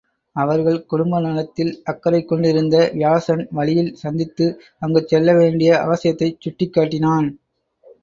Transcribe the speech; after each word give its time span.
அவர்கள் 0.35 0.85
குடும்ப 0.85 1.19
நலத்தில் 1.19 1.81
அக்கரை 1.83 2.21
கொண்டிருந்த 2.23 2.89
வியாசன் 2.93 3.47
வழியில் 3.51 3.93
சந்தித்து 3.95 4.47
அங்குச் 4.79 5.07
செல்ல 5.07 5.35
வேண்டிய 5.35 5.79
அவசியத்தைச் 5.79 6.41
சுட்டிக் 6.41 6.73
காட்டினான். 6.73 7.29